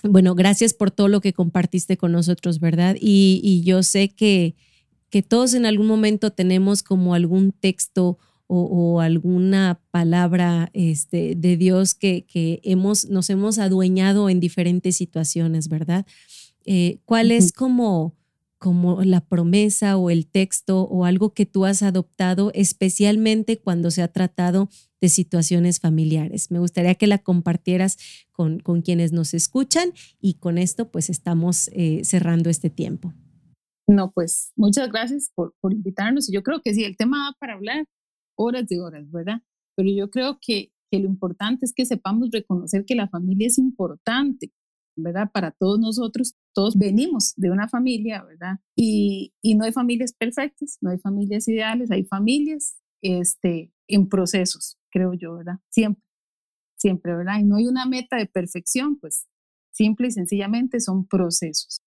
[0.03, 2.95] bueno, gracias por todo lo que compartiste con nosotros, ¿verdad?
[3.01, 4.55] Y, y yo sé que,
[5.09, 11.93] que todos en algún momento tenemos como algún texto o, alguna palabra este, de Dios
[11.93, 16.05] que, que, hemos, nos hemos adueñado en diferentes situaciones, ¿verdad?
[16.65, 18.15] Eh, ¿Cuál es como,
[18.57, 24.01] como la promesa o el texto o algo que tú has adoptado especialmente cuando se
[24.01, 24.69] ha tratado
[25.01, 26.49] de situaciones familiares?
[26.49, 27.97] Me gustaría que la compartieras
[28.31, 33.13] con, con quienes nos escuchan y con esto pues estamos eh, cerrando este tiempo.
[33.89, 36.29] No, pues muchas gracias por, por invitarnos.
[36.29, 37.85] Yo creo que sí, el tema para hablar
[38.37, 39.41] horas de horas, ¿verdad?
[39.75, 43.57] Pero yo creo que, que lo importante es que sepamos reconocer que la familia es
[43.57, 44.51] importante,
[44.95, 45.29] ¿verdad?
[45.31, 48.59] Para todos nosotros, todos venimos de una familia, ¿verdad?
[48.75, 54.77] Y, y, no hay familias perfectas, no hay familias ideales, hay familias este, en procesos,
[54.91, 55.59] creo yo, ¿verdad?
[55.69, 56.03] Siempre,
[56.77, 57.39] siempre, ¿verdad?
[57.39, 59.27] Y no hay una meta de perfección, pues
[59.71, 61.81] simple y sencillamente son procesos.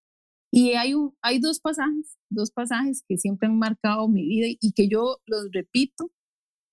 [0.52, 4.72] Y hay, un, hay dos pasajes, dos pasajes que siempre han marcado mi vida y
[4.72, 6.10] que yo los repito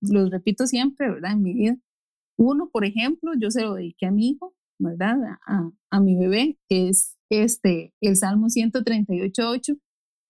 [0.02, 1.34] los repito siempre, ¿verdad?
[1.34, 1.78] En mi vida.
[2.38, 5.18] Uno, por ejemplo, yo se lo dediqué a mi hijo, ¿verdad?
[5.46, 9.80] A, a mi bebé, que es este, el Salmo 138.8,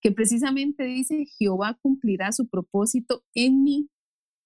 [0.02, 3.90] que precisamente dice, Jehová cumplirá su propósito en mí,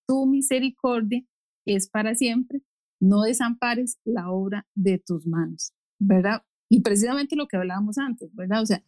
[0.08, 1.24] tu misericordia
[1.66, 2.62] es para siempre,
[3.00, 6.44] no desampares la obra de tus manos, ¿verdad?
[6.70, 8.62] Y precisamente lo que hablábamos antes, ¿verdad?
[8.62, 8.82] O sea,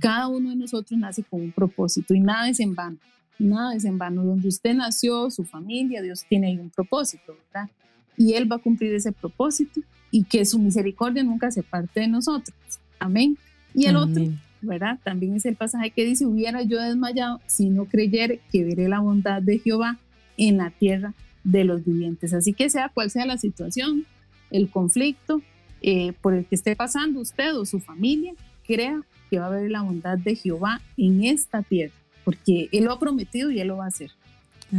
[0.00, 2.98] cada uno de nosotros nace con un propósito y nada es en vano
[3.42, 4.24] nada es en vano.
[4.24, 7.70] Donde usted nació, su familia, Dios tiene ahí un propósito, ¿verdad?
[8.16, 12.08] Y Él va a cumplir ese propósito y que su misericordia nunca se parte de
[12.08, 12.56] nosotros.
[12.98, 13.36] Amén.
[13.74, 14.24] Y el otro,
[14.60, 14.98] ¿verdad?
[15.02, 19.00] También es el pasaje que dice, hubiera yo desmayado si no creyere que veré la
[19.00, 19.98] bondad de Jehová
[20.36, 22.34] en la tierra de los vivientes.
[22.34, 24.04] Así que sea cual sea la situación,
[24.50, 25.40] el conflicto
[25.80, 28.34] eh, por el que esté pasando usted o su familia,
[28.66, 32.92] crea que va a ver la bondad de Jehová en esta tierra porque Él lo
[32.92, 34.10] ha prometido y Él lo va a hacer.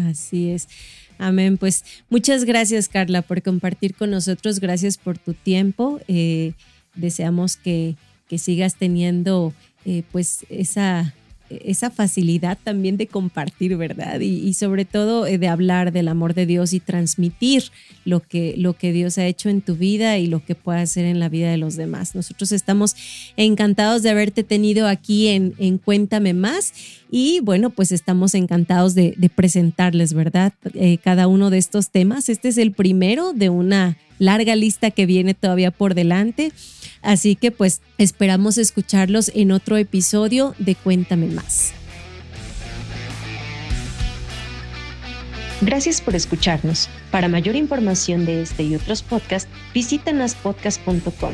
[0.09, 0.67] Así es.
[1.17, 1.57] Amén.
[1.57, 4.59] Pues muchas gracias, Carla, por compartir con nosotros.
[4.59, 5.99] Gracias por tu tiempo.
[6.07, 6.53] Eh,
[6.95, 7.95] deseamos que,
[8.27, 9.53] que, sigas teniendo
[9.85, 11.13] eh, pues esa
[11.63, 14.19] esa facilidad también de compartir, ¿verdad?
[14.19, 17.63] Y, sobre todo eh, de hablar del amor de Dios y transmitir
[18.05, 21.05] lo que, lo que Dios ha hecho en tu vida y lo que puede hacer
[21.05, 22.15] en la vida de los demás.
[22.15, 22.95] Nosotros estamos
[23.37, 26.73] encantados de haberte tenido aquí en, Cuéntame Más
[27.11, 30.53] y bueno, pues estamos encantados de, presentarles, ¿verdad?
[30.73, 32.29] Eh, cada uno de estos temas.
[32.29, 36.51] Este es el primero de una larga lista que viene todavía por delante.
[37.03, 41.73] Así que pues esperamos escucharlos en otro episodio de Cuéntame más.
[45.61, 46.89] Gracias por escucharnos.
[47.11, 51.33] Para mayor información de este y otros podcasts, visita naspodcast.com.